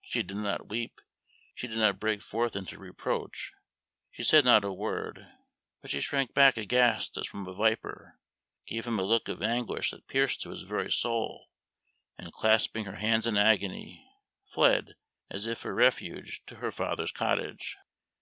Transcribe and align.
She 0.00 0.22
did 0.22 0.38
not 0.38 0.70
weep; 0.70 1.02
she 1.54 1.68
did 1.68 1.76
not 1.76 2.00
break 2.00 2.22
forth 2.22 2.56
into 2.56 2.78
reproach; 2.78 3.52
she 4.10 4.22
said 4.24 4.42
not 4.42 4.64
a 4.64 4.72
word, 4.72 5.28
but 5.82 5.90
she 5.90 6.00
shrunk 6.00 6.32
back 6.32 6.56
aghast 6.56 7.18
as 7.18 7.26
from 7.26 7.46
a 7.46 7.52
viper, 7.52 8.18
gave 8.66 8.86
him 8.86 8.98
a 8.98 9.02
look 9.02 9.28
of 9.28 9.42
anguish 9.42 9.90
that 9.90 10.08
pierced 10.08 10.40
to 10.40 10.48
his 10.48 10.62
very 10.62 10.90
soul, 10.90 11.50
and, 12.16 12.32
clasping 12.32 12.86
her 12.86 12.96
hands 12.96 13.26
in 13.26 13.36
agony, 13.36 14.08
fled, 14.46 14.94
as 15.28 15.46
if 15.46 15.58
for 15.58 15.74
refuge, 15.74 16.42
to 16.46 16.54
her 16.56 16.72
father's 16.72 17.12
cottage. 17.12 17.76